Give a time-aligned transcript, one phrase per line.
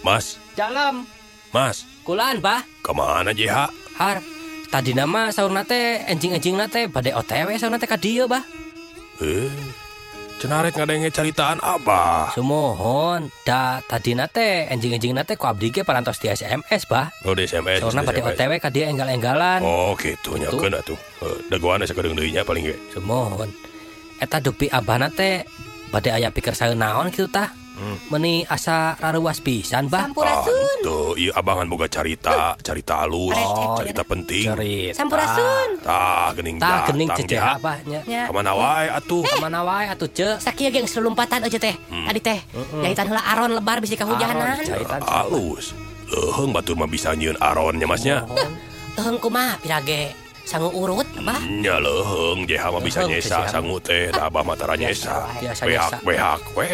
[0.00, 1.04] Mas, Dalam.
[1.50, 2.64] Mas, Kulaan, Bah.
[2.80, 3.68] ke mana JH?
[3.98, 4.18] Har.
[4.70, 8.40] Tadi nama sahur nate, enjing-enjing nate, pada OTW sahur nate ka dieu, Bah.
[9.20, 9.50] Eh,
[10.40, 12.32] cenarek ngadenge caritaan apa?
[12.32, 13.28] Sumohon.
[13.44, 17.10] Da, tadi nate, enjing-enjing nate ku abdi ge parantos di SMS, Bah.
[17.26, 17.82] Oh, di SMS.
[17.84, 18.24] Saurna SMS.
[18.32, 19.60] OTW ka dia enggal-enggalan.
[19.60, 20.96] Oh, gitu nyakeun atuh.
[21.26, 22.76] Eh, Dagoana sakedeung deuinya paling ge.
[22.94, 23.50] Sumohon.
[24.16, 25.44] Eta dupi abah nate,
[25.90, 27.52] pada aya pikir saya naon gitu tah.
[28.12, 30.06] meni asa raruas pisan bah.
[30.08, 30.54] Sampurasun.
[30.54, 34.46] Ah, Tuh iya abangan boga carita carita halus oh, carita penting.
[34.52, 34.96] Cerita.
[35.00, 35.68] Sampurasun.
[35.84, 38.28] Tah gening tah gening cecah bah nya.
[38.28, 39.22] Kemana wae atuh?
[39.24, 39.32] Eh.
[39.36, 41.74] Kemana wae atuh ce sakia geng selumpatan aja teh.
[41.88, 42.06] Hmm.
[42.08, 42.40] Tadi teh
[42.84, 44.60] jahitan heula aron lebar bisi kahujanan
[45.04, 45.76] halus
[46.10, 48.26] leuheung batur mah bisa nyieun aronnya masnya.
[48.98, 50.29] Leuheung kumaha pirage?
[50.50, 55.30] sanggu urut Abahnyaleheng Jehama bisa nyesa sanggu teh Abah matara nyesa.
[55.62, 56.66] Behak behak we.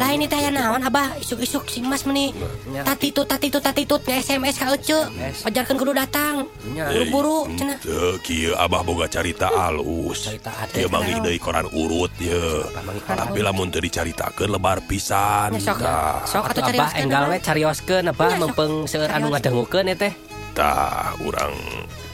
[0.00, 1.14] Lain ini tanya naon Abah?
[1.22, 2.34] Isuk-isuk sing mas meni.
[2.82, 4.98] Tatitut tatitut tatitut ke SMS ka Ece
[5.46, 6.48] Pajarkan kudu datang.
[6.66, 7.78] Buru-buru eh, cenah.
[8.24, 10.32] Teu Abah boga carita alus.
[10.74, 12.66] Ieu mangi deui koran urut ye.
[13.06, 18.90] Tapi lamun teu dicaritakeun lebar pisan Sok atuh carioskeun Abah enggal we carioskeun Abah mempeng
[18.90, 20.12] seueur anu ngadangukeun ya teh.
[20.56, 21.54] Tah urang.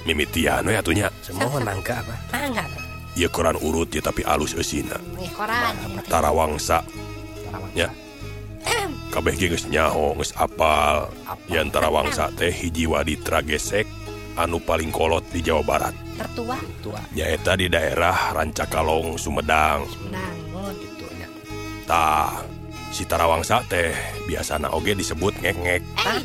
[0.09, 2.15] mimitiano ya tuhnya semua nangka apa?
[2.33, 2.65] Nangka
[3.19, 5.75] iya koran urut ya tapi alus esina eh, koran.
[6.07, 6.87] Tarawangsa.
[7.75, 7.91] Ya.
[9.11, 11.11] Kabeh ge geus nyaho geus apal.
[11.51, 13.91] Ya tarawangsa teh hiji waditra gesek
[14.39, 15.95] anu paling kolot di Jawa Barat.
[16.15, 16.57] Tertua.
[17.11, 19.83] Nyaeta di daerah Rancakalong Sumedang.
[19.91, 21.29] Sumedang oh gitu ya.
[21.91, 22.47] Tah
[22.95, 23.91] si tarawangsa teh
[24.31, 25.83] biasana oge disebut ngek-ngek.
[25.83, 26.23] Eh.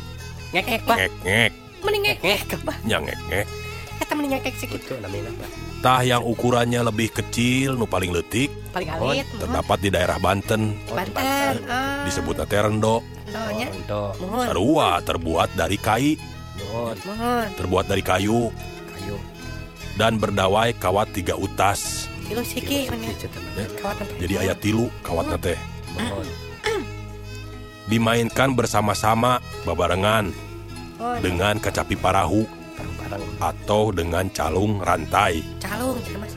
[0.54, 1.52] ngek-ngek ngek-ngek.
[1.82, 2.40] Mending ngek-ngek
[2.86, 3.63] nyangek-ngek
[4.00, 4.94] Eta mending ngekek segitu.
[4.96, 5.44] Gitu?
[5.78, 9.26] Tah yang ukurannya lebih kecil, nu paling letik, Paling alit.
[9.36, 10.74] terdapat di daerah Banten.
[10.88, 11.54] Banten.
[11.68, 12.02] Ah.
[12.08, 13.04] Disebut nate rendo.
[13.28, 13.68] Donya.
[13.68, 14.46] Untuk Mohon.
[14.46, 16.14] Sarua terbuat dari kai,
[16.56, 17.46] mohon Mohon.
[17.58, 18.48] terbuat dari kayu,
[18.94, 19.16] kayu.
[19.98, 22.06] dan berdawai kawat tiga utas.
[22.24, 22.88] Tilu siki.
[23.76, 24.06] Kawatan.
[24.16, 25.58] Jadi ayat tilu kawat teh.
[25.98, 26.26] Mohon.
[27.84, 30.32] Dimainkan bersama-sama babarengan
[31.20, 32.48] dengan kecapi parahu.
[33.42, 35.44] Atau dengan calung rantai.
[35.60, 36.34] Calung Mas.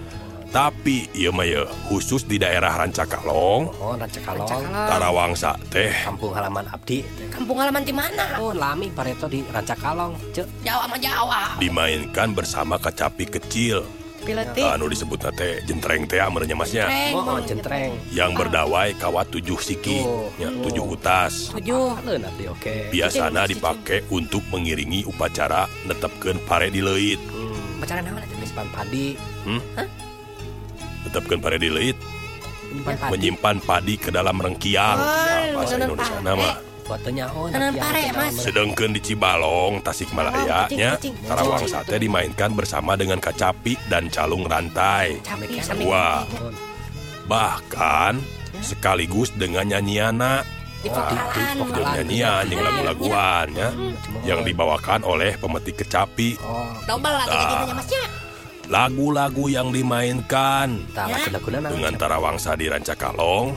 [0.48, 1.60] Tapi ieu mah ye,
[1.92, 4.48] khusus di daerah Rancakalong, Mohon rancakalong.
[4.48, 4.88] Rancakalong.
[4.88, 7.04] Tarawangsa teh Kampung halaman abdi.
[7.28, 8.40] Kampung halaman di mana?
[8.40, 10.16] Oh, lami pareto di rancakalong.
[10.32, 10.48] Cek.
[10.64, 11.42] Jawa mah Jawa.
[11.60, 13.84] dimainkan bersama kecapi kecil
[14.28, 14.60] Piletik.
[14.62, 17.14] anu disebut teh jentreng teh amernya masnya Treng.
[17.14, 17.92] Mohon centreng.
[18.12, 20.28] yang berdawai kawat tujuh siki Tuh.
[20.36, 21.96] ya, tujuh utas Tujuh.
[22.04, 22.76] Leun abdi oke.
[22.90, 27.80] biasana dipakai untuk mengiringi upacara netepkeun pare di leuit Hmm.
[27.80, 28.34] Bacara naon eta?
[28.34, 29.08] Menyimpan padi.
[31.04, 31.98] netepkeun pare di leuit
[32.68, 33.12] Menyimpan padi.
[33.14, 36.26] menyimpan padi ke dalam rengkiang Oh, Nah, bahasa Indonesia pare.
[36.88, 37.52] Oh.
[38.32, 40.96] Sedangkan di Cibalong Tasikmalaya Oh.
[41.28, 45.20] Tarawangsa teh dimainkan bersama dengan kacapi dan calung rantai.
[45.76, 46.56] Mohon.
[47.28, 48.24] bahkan
[48.64, 50.48] sekaligus dengan nyanyiana
[52.00, 53.70] nyanyian jeung lagu-laguan ya
[54.24, 56.40] yang dibawakan oleh pemetik kecapi.
[56.40, 56.72] Oh,
[57.36, 57.52] Ah.
[57.52, 58.04] gitu Masnya.
[58.68, 60.88] lagu-lagu yang dimainkan.
[60.96, 61.20] Ya.
[61.72, 63.56] dengan Tarawangsa di Rancakalong.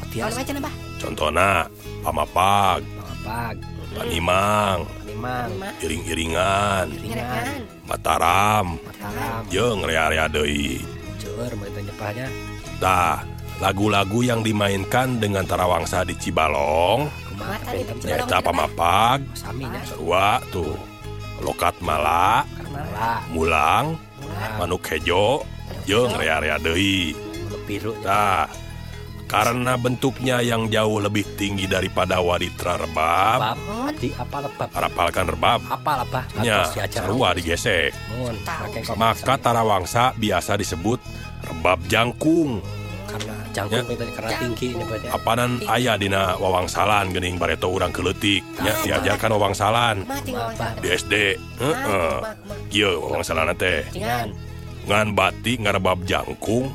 [0.99, 1.67] Contohna
[2.01, 2.81] Pamapag,
[3.25, 3.57] pag
[3.91, 5.51] Panimang, Lima.
[5.83, 7.61] Iring-iringan, Iringan.
[7.91, 9.43] Mataram, mataram.
[9.51, 10.79] Jeung rea-rea deui.
[11.19, 12.31] ceur nyepahnya
[12.79, 13.27] Tah,
[13.59, 17.11] lagu-lagu yang dimainkan dengan Tarawangsa di Cibalong.
[18.07, 20.79] Nyaeta Pamapag, saminya sarua tuh.
[21.43, 22.47] Lokat Mala,
[23.33, 23.97] Mulang,
[24.61, 25.43] Manuk Hejo,
[25.85, 27.31] jeung rea-rea deui.
[27.71, 27.95] biru.
[28.03, 28.51] Nah,
[29.31, 36.67] karena bentuknya yang jauh lebih tinggi daripada waditra rebab, apa lebab harapalkan rebab, apa nya
[36.67, 37.95] Atas diajar sarua digesek.
[38.99, 40.99] Maka tarawangsa biasa disebut
[41.47, 42.59] rebab jangkung.
[43.11, 43.95] karena jangkung Ya.
[43.99, 50.07] itu karena tinggi nyebutnya Apanan aya dina wawangsalan geuning bareto urang keleutik, nya diajarkan wawangsalan.
[50.07, 50.79] Apa?
[50.79, 51.15] di SD.
[51.59, 52.13] Heeh.
[52.71, 53.83] Kieu wawangsalan teh.
[53.95, 55.15] Ngan.
[55.15, 56.71] Bati ngarebab jangkung,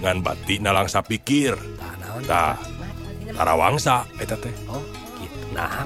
[0.00, 4.54] ngan batti nalangsa pikirtahkarawangsa teh.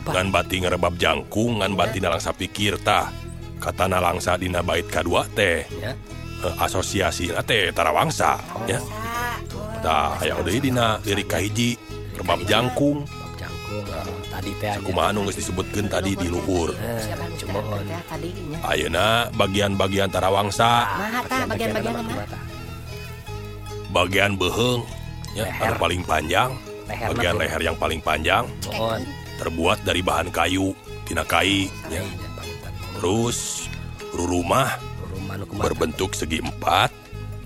[0.04, 3.08] Ngan batti ngerebab jangkung ngan batti nalangsa pikirtah
[3.58, 5.64] kata nalangsa dina bait kedua teh.
[6.44, 8.36] Eh, asosiasi tehtararawangsa
[8.68, 8.76] ya.
[10.44, 11.76] Dina lirik kahiji
[12.20, 13.04] rebab jangkung.
[14.84, 16.76] Kumanung disebutkan tadi di luhur.
[18.64, 20.84] Ayeuna bagian-bagian tarawangsa
[21.48, 22.04] bagian-bagian
[23.94, 24.82] bagian beheung
[25.38, 25.70] ya Leher.
[25.70, 26.50] anu paling panjang
[26.90, 29.00] Leher bagian leher yang paling panjang mohon
[29.38, 30.74] terbuat dari bahan kayu
[31.06, 32.02] tina kai ya.
[32.98, 33.70] terus
[34.14, 34.78] rumah
[35.54, 36.90] berbentuk segi empat.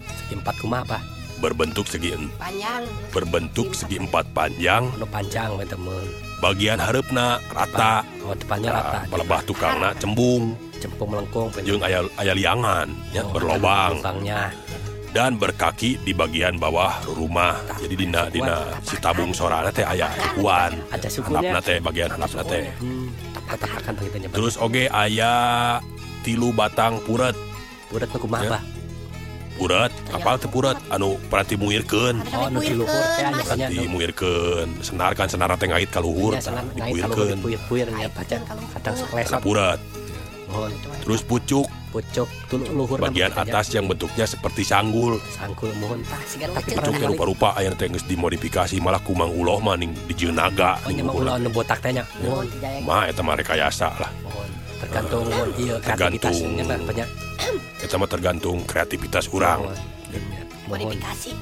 [0.05, 0.99] Segi empat kumaha apa
[1.39, 2.83] berbentuk segi Panjang.
[3.15, 4.91] berbentuk segi empat panjang.
[4.99, 6.06] Nu panjang we temen
[6.43, 8.03] bagian harapna rata.
[8.27, 10.59] Oh depannya rata nah, pelebah tukangna cembung.
[10.79, 11.49] Cempung melengkung.
[11.55, 11.62] We.
[11.62, 14.03] jeung aya aya liangan ya Oh, berlobang.
[14.03, 14.50] lubangnya
[15.11, 17.57] dan berkaki di bagian bawah rumah.
[17.81, 21.49] Jadi dina dina si tabung sorana teh aya ikuan ada sukunya.
[21.49, 22.65] Handapna teh bagian handapna teh.
[22.79, 23.09] Hmm
[24.19, 25.33] nya terus oge aya
[26.21, 27.33] tilu batang puret.
[27.89, 28.51] Udah nu kumaha Ya.
[28.53, 28.61] apa?
[29.59, 29.93] Puret.
[30.13, 30.77] Apal teh puret?
[30.87, 35.89] Anu perhati muirkeun oh nu di luhur teh perhati muirkeun senar kan senar teh ngait
[35.89, 37.37] ka luhur Ya, kalau dipuirkeun.
[37.41, 39.81] puir-puir nya baca kadang Kana seklesot puret.
[40.53, 40.69] Oh
[41.01, 45.17] terus pucuk pucuk dulu luhur bagian atas yang bentuknya seperti sanggul.
[45.32, 49.75] Sangkul mohon Tapi pucuk yang rupa-rupa aya teh geus dimodifikasi malah ku Mang Uloh mah
[49.81, 52.05] ning di Jeunaga oh ning mau nu botak teh nya
[52.85, 54.12] mah eta mah rekayasa lah.
[54.79, 57.08] Tergantung mohon ieu lah banyak.
[57.82, 59.67] Eta mah tergantung kreativitas urang.
[60.69, 61.32] Mohon Modifikasi.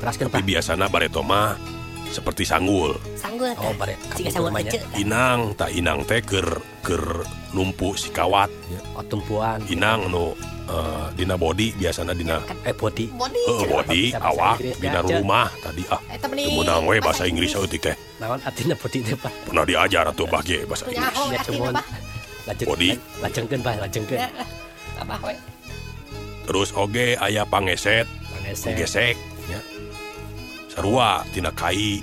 [0.00, 1.79] terus kenapa tapi biasana bareto mah
[2.10, 2.98] seperti sanggul.
[3.14, 3.54] Sanggul.
[3.54, 4.82] oh bare sanggul kecil.
[4.98, 7.22] inang tak inang teh ker ker
[7.54, 8.50] numpu si kawat.
[8.98, 9.62] Oh tumpuan.
[9.70, 10.34] Inang nu
[10.66, 13.42] eh, dina body biasana dina eh body Body.
[13.46, 16.02] eh, body awak dina ya, rumah tadi ah.
[16.10, 16.58] Eta meni.
[16.58, 17.96] menang we bahasa Inggris eutik teh.
[18.18, 19.32] Naon artinya body teh pak?
[19.46, 21.14] Pernah diajar atuh bage bahasa Inggris.
[21.30, 21.74] ya cuman
[22.46, 22.90] lanjut Body.
[23.22, 24.20] lajengkeun bah lajengkeun.
[25.00, 25.06] Ya.
[25.06, 25.34] Apa we?
[26.44, 28.04] terus oge aya pangeset.
[28.34, 29.14] Pangesek gesek
[29.48, 29.60] ya
[30.70, 31.98] sarwatina Kai.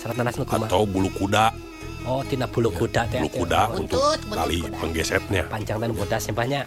[0.00, 1.52] Serat nenas atau bulu kuda.
[2.06, 3.98] Ohtina bulu kuda bulu kuda oh, untuk
[4.30, 5.42] kali penggesetnya.
[5.50, 6.64] Panjang dan bodas banyak.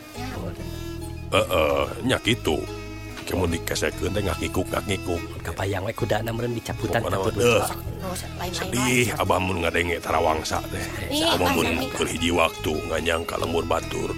[1.30, 2.60] Eh, eh nyak itu
[3.30, 5.22] kamu dikesek teh ngakikuk ngakikuk.
[5.45, 7.62] Kapayang we kuda na meureun dicabutan cabut eh,
[8.51, 9.13] sedih.
[9.15, 10.83] abah mun ngadenge tarawangsa teh.
[11.24, 14.12] Abah mun hiji waktu nganyang ka lembur batur.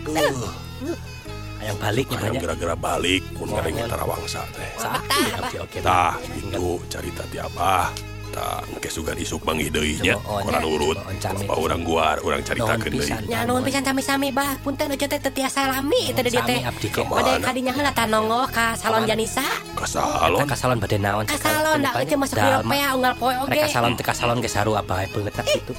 [1.81, 7.24] Baliknya hayang banyak gara-gara balik mun ngadenge tarawangsa teh sakit oke oke tah gitu carita
[7.30, 7.90] ti abah
[8.31, 10.72] tah engke sugan isuk manggih deui nya oh, orang nya.
[10.72, 13.22] urut apa urang guar urang caritakeun deui pisan.
[13.28, 14.56] Ya nuhun pisan sami-sami bah.
[14.63, 16.63] Punten aja teh teu tiasa lami teh dia teh.
[17.12, 19.44] Pada kadinya heula tanongo ka salon Janisa.
[19.75, 22.40] ka salon ka salon bade naon Ka salon da euy masuk.
[22.40, 23.52] Europea unggal poe oge.
[23.52, 25.75] Mereka salon teh ka salon ge saru apa beungeut gitu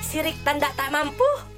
[0.00, 1.49] Sirik tanda tak mampu.